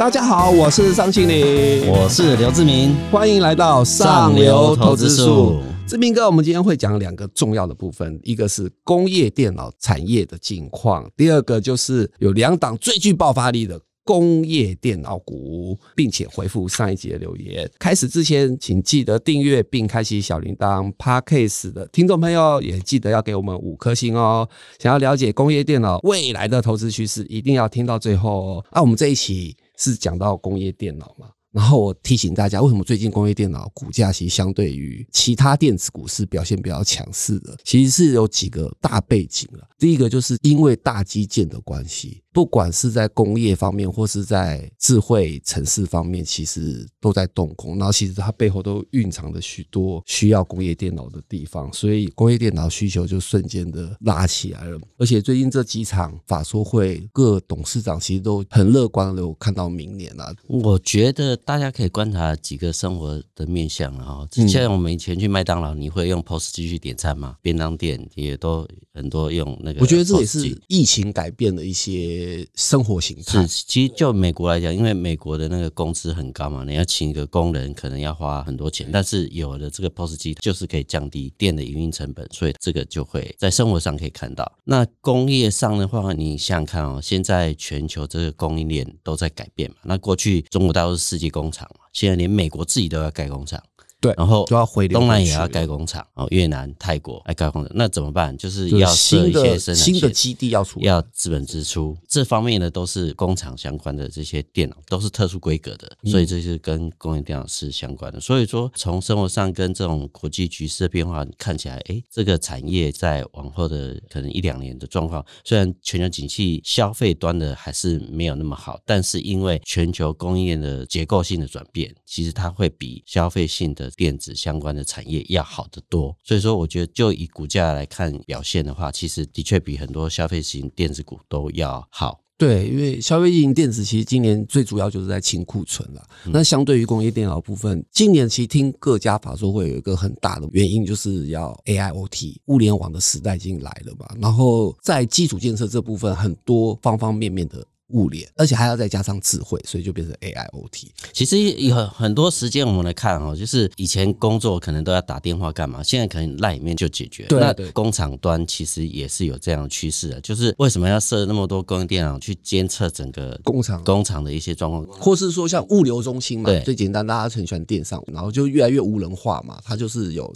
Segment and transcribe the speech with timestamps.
[0.00, 5.60] 大家好，我是张庆林，我是刘志明，欢迎来到上流投资术。
[5.86, 17.70] 志明哥，我们今天会讲两个重要的部分，一个是工业电脑产业的近况，第二个就是有两档最具爆发力的工业电脑股，并且回复上一集的留言。
[17.78, 20.90] 开始之前，请记得订阅并开启小铃铛。
[20.96, 24.48] Parkcase 的听众朋友也记得要给我们五颗星哦。
[24.78, 28.64] 想要了解工业电脑未来的投资趋势，一定要听到最后哦。
[28.72, 29.54] 那我们这一期。
[29.80, 31.28] 是讲到工业电脑嘛？
[31.50, 37.56] 然后我提醒大家，为什么最近工业电脑股价其实相对于其他电子股是表现比较强势的？
[37.64, 39.68] 其实是有几个大背景了。
[39.76, 42.22] 第一个就是因为大基建的关系。
[42.32, 47.76] 不管是在工业方面，或是在智慧城市方面，其实都在动工。
[47.76, 54.78] 然后，其实它背后都蕴藏着许多需要工业电脑的地方，所以工业电脑需求就瞬间的拉起来了。
[54.96, 60.32] 而且，最近这几场法说会，各董事长其实都很乐观的，我看到明年了。
[60.46, 64.28] 我觉得大家可以观察几个生活的面向了哈。
[64.46, 67.36] 像我们以前去麦当劳，你会用 POS 机去点餐吗？
[67.42, 68.64] 便当店也都
[68.94, 69.80] 很多用那个。
[69.80, 72.19] 我觉得这也是疫情改变的一些。
[72.54, 84.50] 生活形态是，其实就美国来讲，因为美国的那个工资很高嘛，你要请一个工人可能要花很多钱，但是有了这个 POS 机，就是可以降低店的营运成本，所以这个就会在生活上可以看到。
[84.64, 89.76] 那工业上的话，你想想看哦，现在全球这个供应链都在改变嘛。
[89.84, 93.62] 那过去中国大陆是世界工厂嘛，现在连美国自己都要盖工厂。
[94.00, 98.36] 对，然后就要回东南也要盖工厂，哦，越南、泰国来盖工厂，那怎么办？
[98.36, 108.18] 就是要设一些生产新的基地要出，要资本支出，这方面呢都是工厂相关的这些电脑，都是特殊规格的，所以这是跟工业电脑是相关的。
[108.18, 132.20] 所以说，从生活上跟这种国际局势的变化看起来，哎，这个产业在往后的可能一两年的状况，虽然全球景气消费端的还是没有那么好，但是因为全球供应链的结构性的转变，其实它会比消费性的电子相关的产业要好得多，所以说我觉得就以股价来看表现的话，其实的确比很多消费型电子股都要好。
[132.36, 136.02] 对，因为消费型电子其实今年最主要就是在清库存了。
[136.24, 144.08] 那相对于工业电脑部分，今年其实听各家法说会有一个很大的原因，就是要 AIoT 物联网的时代已经来了嘛。
[144.18, 147.62] 然后在基础建设这部分，很多方方面面的。
[147.92, 150.88] 物联，而且还要再加上智慧，所以就变成 AIoT。
[151.12, 157.24] 其实有很多时间我们来看哦，就是以前工作可能都要打电话干嘛，现在可能赖里面就解决。
[157.24, 170.32] 对，那工厂端其实也是有这样的趋势的，就是为什么要设那么多工业电脑去监测整个工厂工厂的一些状况，或是说像物流中心嘛，最简单，大家很喜欢电商，然后就越来越无人化嘛，它就是有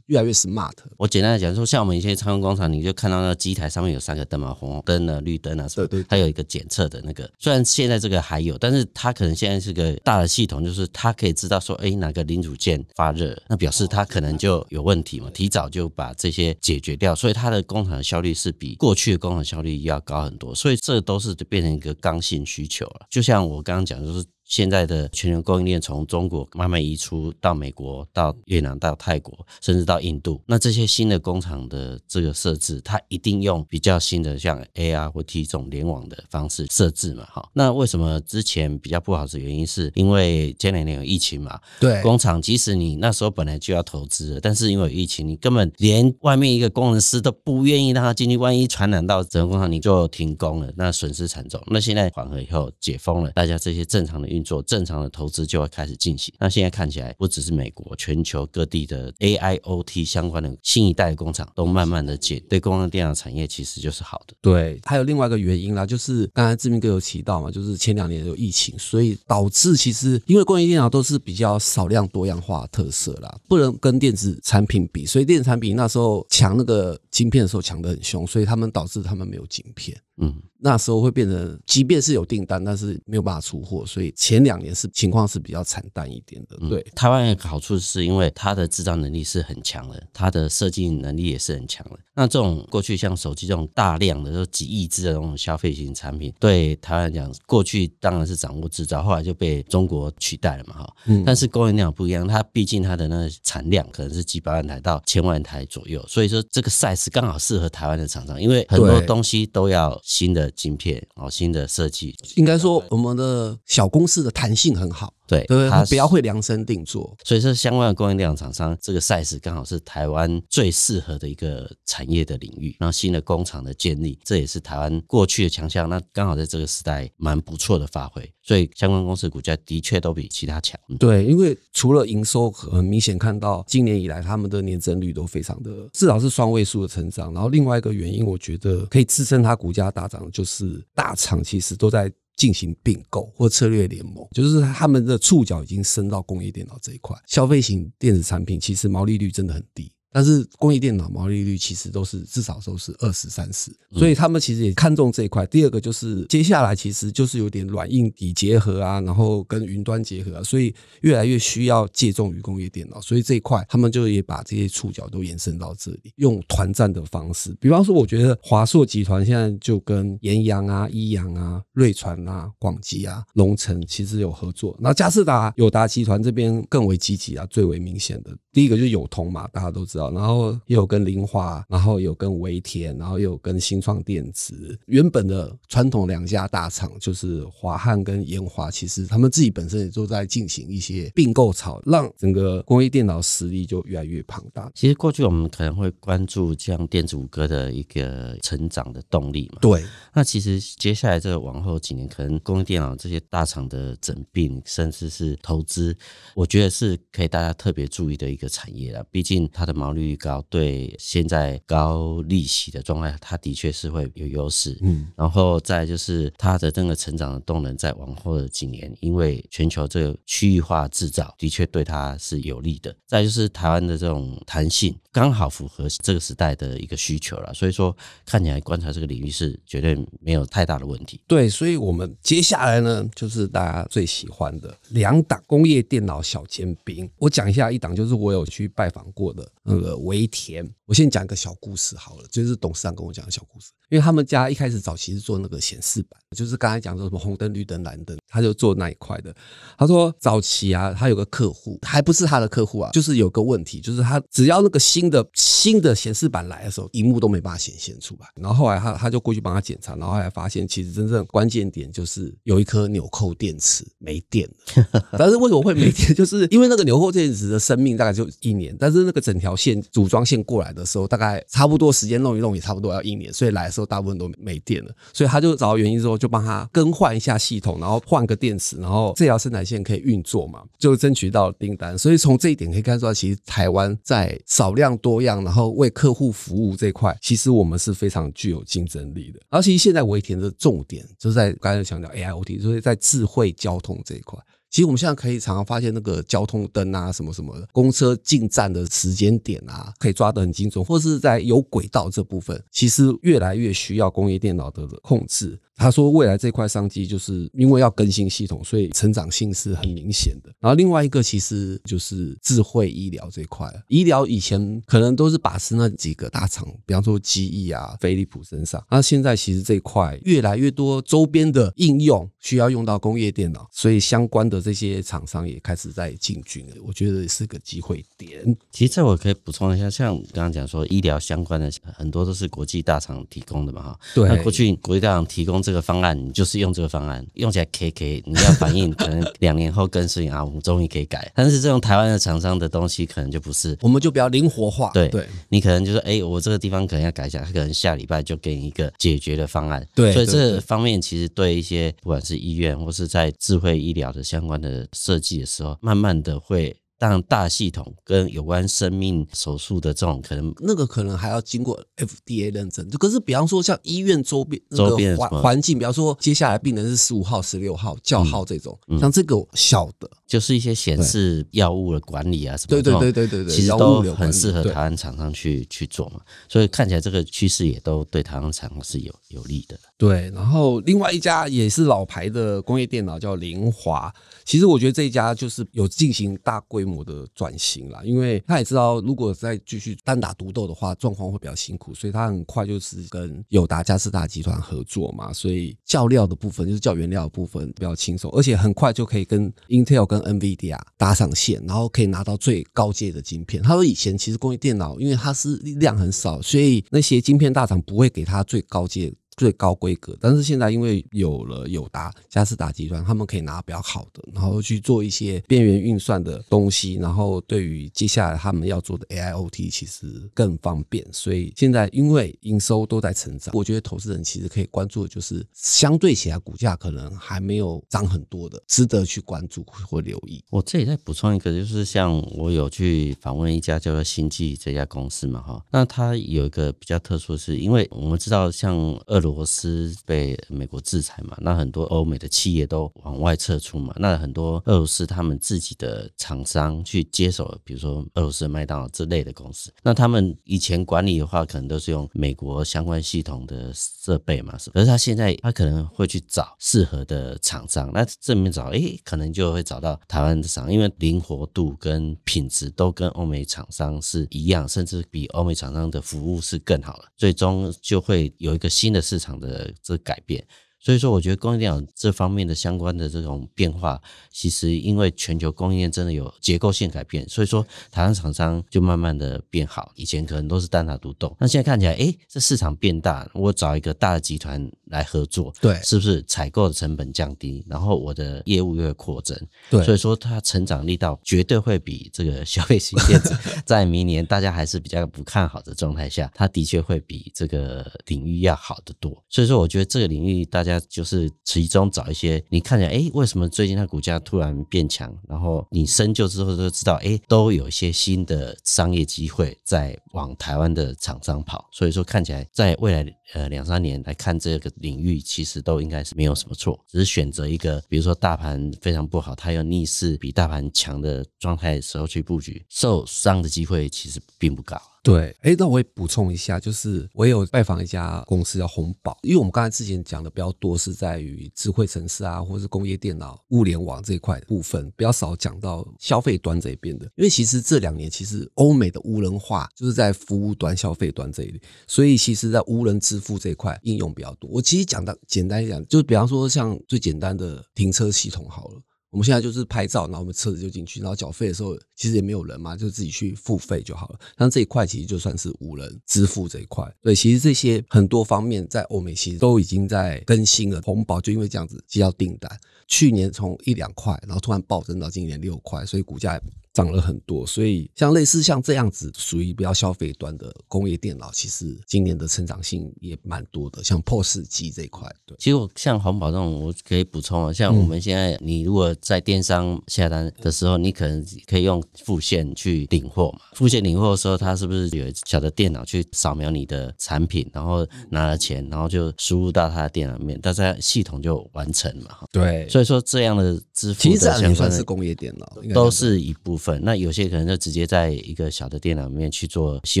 [0.06, 0.72] 越来越 smart。
[0.96, 7.01] 我简单的讲说，像我们一些仓工厂，你就看到那机台上面有三个灯嘛，红灯啊、绿灯啊，对对，它有一个检测的。
[7.04, 23.06] 那个虽然现在这个还有，但是它可能现在是个大的系统，就是它可以知道说，哎，哪个零组件发热，那表示它可能就有问题嘛，提早就把这些解决掉，所以它的工厂的效率是比过去的工厂效率要高很多，所以这都是变成一个刚性需求了。
[23.10, 24.24] 就像我刚刚讲，就是。
[24.52, 30.42] 现在的全球供应链从中国慢慢移出到美国、到越南、到泰国，甚至到印度。
[30.44, 37.24] 那这些新的工厂的这个设置，它一定用比较新的像 AR 或 T 这种联网的方式设置嘛？
[37.32, 41.58] 哈，那为什么之前比较不好的原因，是因为前两年有疫情嘛？
[41.80, 51.58] 对，工厂即使你那时候本来就要投资，但是因为疫情，你根本连外面一个工程师都不愿意让他进去，万一传染到整个工厂，你就停工了，那损失惨重。
[51.68, 54.41] 那现在缓和以后解封了，大家这些正常的运。
[54.42, 56.32] 做正常的投资就会开始进行。
[56.38, 64.34] 那现在看起来，不只是美国，全球各地的 AIoT 相关的新一代的工厂都慢慢的建，对工业电脑产业其实就是好的。
[64.40, 79.96] 对，还有另外一个原因啦，就是刚才志明哥有提到嘛，就是前两年有疫情，所以导致其实因为工业电脑都是比较少量多样化特色啦，不能跟电子产品比，所以电子产品那时候抢那个晶片的时候抢得很凶，所以他们导致他们没有晶片。
[80.18, 86.56] 嗯，那时候会变成，即便是有订单，但是没有办法出货，所以前两年是情况是比较惨淡一点的。
[86.68, 91.98] 对，台湾有个好处是因为它的制造能力是很强的，它的设计能力也是很强的。
[92.14, 100.94] 那这种过去像手机这种大量的都几亿只的这种消费型产品，对台湾讲，过去当然是掌握制造，后来就被中国取代了嘛，哈。
[101.06, 101.24] 嗯。
[101.24, 109.98] 但是供应量不一样，它毕竟它的那个产量可能是几百万台到千万台左右，所以说这个 size 刚好适合台湾的厂商，因为很多东西都要。
[110.02, 112.14] 新的晶片哦，新的设计。
[112.34, 117.16] 应该说，我们的小公司的弹性很好，对对，它它比较会量身定做。
[117.24, 122.76] 所以说，相关的供应链厂商这个 size 刚好是台湾最适合的一个产业的领域。
[122.80, 125.88] 然后新的工厂的建立，这也是台湾过去的强项。
[125.88, 130.78] 那刚好在这个时代蛮不错的发挥，所以相关公司的股价的确都比其他强。
[130.88, 137.32] 嗯对，因为除了营收很明显看到今年以来他们的年增率都非常的，至少是双位数的成长。
[137.32, 142.12] 然后另外一个原因，我觉得可以支撑它股价大涨，就是大厂其实都在。
[142.34, 147.14] 进行并购或策略联盟，就是他们的触角已经伸到工业电脑这一块。
[147.26, 155.46] 消费型电子产品其实毛利率真的很低，但是工业电脑毛利率其实都是至少都是二十三十，所以他们其实也看重这一块。
[155.46, 167.56] 第二个就是接下来其实就是有点软硬底结合啊，然后跟云端结合啊，所以越来越需要借重于工业电脑，所以这一块他们就也把这些触角都延伸到这里，用团战的方式。
[167.60, 174.76] 比方说，我觉得华硕集团现在就跟延阳啊、一阳啊、瑞传啊、广基啊、龙城其实有合作。
[174.80, 184.78] 那嘉士达、友达集团这边更为积极啊，最为明显的第一个就是友通嘛，大家都知道，然后也有跟林华，然后有跟维田，然后也有跟新创电子。
[184.86, 194.70] 原本的传统两家大厂就是华汉跟研华，其实他们自己本身也都在进行一些并购潮，让整个工业电脑实力就越来越庞大。
[194.74, 199.58] 其实过去我们可能会关注这样电子五哥的一个成长的动力嘛。
[199.60, 199.82] 对，
[200.12, 205.96] 那其实接下来这个往后几年，可能工业电脑这些大厂的整并，甚至是投资，
[206.34, 209.04] 我觉得是可以大家特别注意的一个产业了。
[209.10, 214.78] 毕竟它的毛利率高，对现在高利息的状态，它的确是会有优势。
[214.82, 222.94] 嗯，然后再就是它的这个成长的动能，在往后的几年，因为全球这个区域化制造的确对它是有利的。
[223.06, 227.52] 再就是台湾的这种弹性，刚好符合这个时代的一个需求了。
[227.52, 227.94] 所以说，
[228.24, 231.20] 看起来观察这个领域是绝对没有太大的问题。
[231.26, 237.08] 对，所以我们接下来呢，就是大家最喜欢的两档工业电脑小尖兵。
[237.18, 240.68] 我讲一下一档，就是我有去拜访过的那呃维田。
[240.86, 243.72] 我先讲一个小故事好了，就是董事长跟我讲的小故事。
[243.92, 249.34] 因为他们家一开始早期是做那个显示板，就是刚才讲说什么红灯、绿灯、蓝灯，他就做那一块的。
[249.76, 258.26] 他说早期啊，他有个客户，还不是他的客户啊，就是有个问题，就是他只要那个新的新的显示板来的时候，荧幕都没办法显现出来。
[258.34, 265.02] 然后后来他他就过去帮他检查，然后后来发现其实真正关键点就是有一颗纽扣电池没电了。
[265.18, 266.14] 但是为什么会没电？
[266.16, 274.94] 就是因为那个纽扣电池的生命大概就一年，但是那个整条线组装线过来的时候，大概差不多时间弄一弄也差不多要一年，所以来的时大部分都没电了。
[275.12, 281.96] 所以他就找到原因之后，就帮他更换一下系统，然后换个电池，然后这条生产线可以运作嘛，就争取到订单。
[281.96, 289.40] 所以从这一点可以看出来，其实台湾在少量多样，然后为客户服务这块，其实我们是非常具有竞争力的。
[289.50, 294.38] 而其实现在维田的重点就是在刚才强调 AIoT，所以在智慧交通这一块。
[294.72, 305.60] 其实我们现在可以常常发现那个交通灯啊，什么什么的，公车进站的时间点啊，可以抓得很精准，或是在有轨道这部分，其实越来越需要工业电脑的控制。
[305.76, 310.52] 他说，未来这块商机就是因为要更新系统，所以成长性是很明显的。
[310.60, 326.76] 然后另外一个其实就是智慧医疗这块，医疗以前可能都是把持那几个大厂，比方说机翼啊、飞利浦身上，那现在其实这一块越来越多周边的应用需要用到工业电脑，所以相关的这些厂商也开始在进军了。
[326.86, 328.44] 我觉得是个机会点。
[328.70, 334.00] 其实这我可以补充一下，像刚刚讲说医疗相关的很多都是国际大厂提供的嘛，哈。
[334.14, 341.30] 对那过去国际大厂提供这个方案，你就是用这个方案，用起来 K K，你要反应，可能两年后更新啊，我们终于可以改。
[341.34, 343.78] 但是这种台湾的厂商的东西，可能就不是。
[343.80, 349.86] 我们就比较灵活化，对对你可能就说，哎、我这个地方可能要改一下，他可能下礼拜就给你一个解决的方案。
[349.94, 356.74] 对所以这方面其实对一些不管是医院或是在智慧医疗的相关的设计的时候，慢慢的会
[357.08, 362.88] 让大系统跟有关生命手术的这种可能那个可能还要经过 FDA 认证。
[362.90, 379.76] 可是，比方说像医院周边周边环环境，比方说接下来病人是十五号、十六号叫号这种，像这个小的，就是一些显示药物的管理啊什么对对对对对对，其实都很适合台湾厂商去去做嘛，所以看起来这个趋势也都对台湾厂商是有有利的。
[379.96, 384.12] 对，然后另外一家也是老牌的工业电脑叫凌华，
[384.44, 403.62] 其实我觉得这一家就是有进行大规模我的转型啦，因为他也知道如果再继续单打独斗的话，状况会比较辛苦，所以他很快就是跟友达、嘉士达集团合作嘛，所以教料的部分就是教原料的部分比较轻松，而且很快就可以跟 Intel 跟 NVIDIA 搭上线，然后可以拿到最高阶的晶片。
[403.62, 409.12] 他说以前其实工业电脑因为它是量很少，所以那些晶片大厂不会给他最高阶。
[409.42, 410.16] 最高规格。
[410.20, 421.04] 但是现在因为有了友达、嘉士达集团，他们可以拿比较好的，然后去做一些边缘运算的东西，然后对于接下来他们要做的 AIoT 其实更方便。
[421.10, 430.40] 所以现在因为营收都在成长，我觉得投资人其实可以关注的就是相对起来股价可能还没有涨很多的，值得去关注或留意。
[430.50, 470.42] 我这里再补充一个，就是像我有去访问一家叫做星际这家公司嘛，哈，那它有一个比较特殊的是，因为我们知道像俄罗罗斯被美国制裁嘛，那很多欧美的企业都往外撤出嘛，那很多俄罗斯他们自己的厂商去接手，比如说俄罗斯麦当劳之类的公司，那他们以前管理的话，可能都是用美国相关系统的设备嘛，是，可是他现在他可能会去找适合的厂商，那这面找，诶，可能就会找到台湾的厂，因为灵活度跟品质都跟欧美厂商是一样，甚至比欧美厂商的服务是更好了，最终就会有一个新的市场的这改变。
[470.82, 479.92] 所以说，我觉得供应链这方面的相关的这种变化，其实因为全球供应链真的有结构性改变，所以说台湾厂商就慢慢的变好。
[479.94, 489.38] 以前可能都是单打独斗，那现在看起来，哎，这市场变大，我找一个大的集团来合作，对，是不是采购的成本降低，然后我的业务又会扩增，
[489.70, 499.22] 对，所以说它成长力道绝对会比这个消费型电子 在明年大家还是比较不看好的状态下，它的确会比这个领域要好得多。
[499.28, 500.71] 所以说，我觉得这个领域大家。
[500.80, 505.12] 就是其中找一些你看起来，哎，为什么最近它股价突然变强？
[505.28, 511.68] 然后你深究之后就知道，哎，都有一些新的商业机会在往台湾的厂商跑。
[511.72, 524.80] 所以说，看起来在未来呃两三年来看这个领域，其实都应该是没有什么错，只是选择一个，比如说大盘非常不好，它有逆势比大盘强的状态时候去布局，受伤的机会其实并不高。
[525.02, 537.06] 对，哎，那我也补充一下，就是我有拜访一家公司叫红宝，因为我们刚才之前讲的比较多是在于智慧城市啊，或是工业电脑、物联网这一块部分，比较少讲到消费端这一边的。
[537.16, 544.48] 因为其实这两年，其实欧美的无人化就是在服务端、消费端这一类，所以其实在无人支付这一块应用比较多。
[544.52, 548.80] 我其实讲的简单一点，就是比方说像最简单的停车系统好了。
[549.12, 554.18] 我们现在就是拍照，然后我们车子就进去，然后缴费的时候其实也没有人嘛，就自己去付费就好了。
[554.38, 556.90] 像这一块其实就算是无人支付这一块。
[557.02, 560.80] 对，其实这些很多方面在欧美其实都已经在更新了。
[560.80, 562.50] 红宝就因为这样子接到订单，
[562.88, 566.40] 去年从一两块，然后突然暴增到今年六块，所以股价。
[566.72, 573.84] 涨了很多，所以像类似像这样子属于比较消费端的工业电脑，其实今年的成长性也蛮多的。
[573.84, 583.40] 像 POS 机这一块，对，其实我像环保这种，我可以补充啊，像我们现在你如果在电商下单的时候，你可能可以用付现去领货嘛。
[583.52, 592.16] 付现领货的时候，它是不是有小的电脑去扫描你的产品，然后拿了钱，然后就输入到它的电脑面，大家系统就完成嘛？
[592.32, 596.61] 对，所以说这样的支付其实这样也算是工业电脑，都是一部分。
[596.82, 600.00] 那有些可能就直接在一个小的电脑里面去做信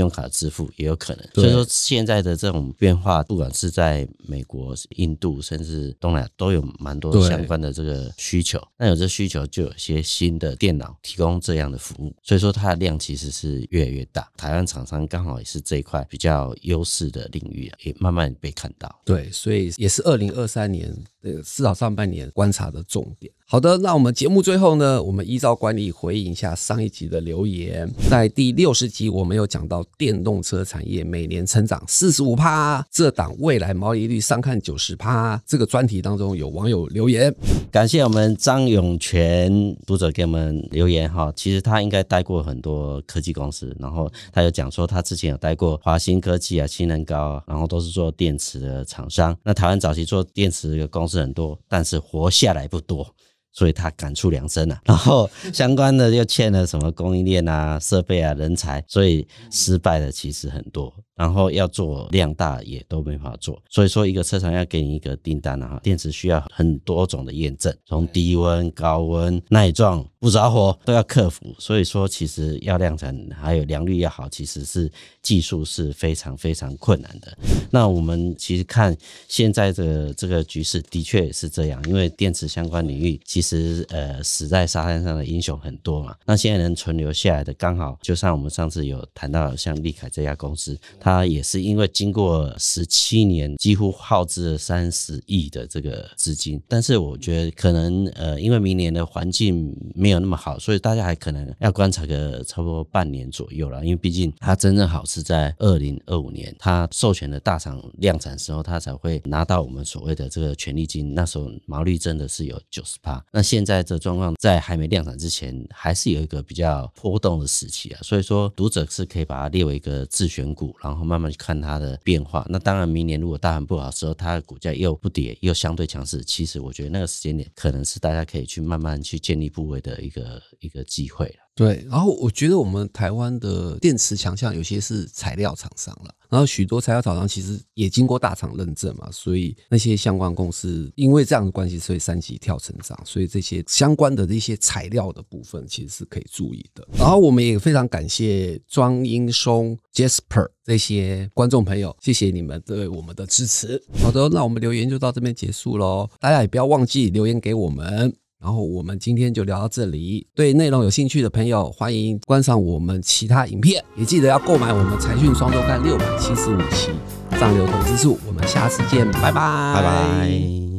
[0.00, 1.26] 用卡支付，也有可能。
[1.34, 8.60] 所以说现在的这种变化，不管是在美国、印度，甚至东南亚，都有蛮多相关的这个需求。
[8.76, 12.14] 那有这需求，就有些新的电脑提供这样的服务。
[12.22, 14.30] 所以说它的量其实是越来越大。
[14.36, 19.00] 台湾厂商刚好也是这一块比较优势的领域，也慢慢被看到。
[19.04, 20.92] 对，所以也是二零二三年。
[21.22, 23.32] 这个至少上半年观察的重点。
[23.46, 27.86] 好的，那我们节目最后呢，我们依照惯例回应一下上一集的留言。
[28.08, 35.40] 在第六十集，我们有讲到电动车产业每年成长四十五趴，这档未来毛利率上看九十趴。
[35.46, 37.34] 这个专题当中有网友留言，
[37.70, 41.30] 感谢我们张永全读者给我们留言哈。
[41.36, 49.36] 其实他应该待过很多科技公司，然后他有讲说他之前有待过华新科技啊、新能高，然后都是做电池的厂商。
[49.42, 51.11] 那台湾早期做电池的公司。
[51.12, 53.14] 是很多，但是活下来不多，
[53.52, 54.80] 所以他感触良深啊。
[54.86, 60.92] 然后相关的又欠了什么供应链啊、设备啊、人才，所以失败的其实很多。
[61.14, 71.54] 然后要做量大也都没法做，所以说一个车厂要给你一个订单啊，电池需要很多种的验证，从低温、高温、耐撞、不着火都要克服。
[71.58, 74.90] 所以说其实要量产还有良率要好，其实是
[75.20, 77.36] 技术是非常非常困难的。
[77.70, 78.96] 那我们其实看
[79.28, 86.14] 现在的这个局势，的确也是这样，因为电池相关领域其其实呃死在沙滩上的英雄很多嘛。
[86.24, 90.78] 那现在能存留下来的，刚好就像我们上次有谈到，像利凯这家公司。
[91.00, 103.84] 它也是因为经过十七年，几乎耗资了三十亿的这个资金，但是我觉得可能呃，因为明年的环境没有那么好，所以大家还可能要观察个差不多半年左右了。
[103.84, 111.12] 因为毕竟它真正好是在二零二五年，它授权的大厂量产时候，它才会拿到我们所谓的这个权利金。
[111.14, 113.24] 那时候毛利真的是有九十八。
[113.34, 118.00] 那现在这状况在还没量产之前，还是有一个比较波动的时期啊。
[118.02, 122.46] 所以说，读者是可以把它列为一个自选股，然后慢慢去看它的变化。
[122.50, 131.34] 那当然，明年如果大盘不好的时候，它的股价又不跌，又相对强势，其实我觉得那个时间点可能是大家可以去慢慢去建立部位的一个一个机会。
[131.54, 146.88] 对，然后我觉得我们台湾的电池强项有些是材料厂商了，然后许多材料厂商其实也经过大厂认证嘛，所以那些相关公司因为这样的关系，所以三级跳成长，所以这些相关的这些材料的部分其实是可以注意的。
[146.98, 153.78] 然后我们也非常感谢庄英松、Jasper 这些观众朋友，谢谢你们对我们的支持。
[154.02, 158.16] 好的，那我们留言就到这边结束喽，大家也不要忘记留言给我们。
[158.42, 160.26] 然后我们今天就聊到这里。
[160.34, 166.90] 对内容有兴趣的朋友，欢迎观赏我们其他影片，也记得要购买我们财讯双周刊六百七十五期
[167.38, 168.16] 《上流投资术》。
[168.26, 170.71] 我们下次见，拜拜，拜拜。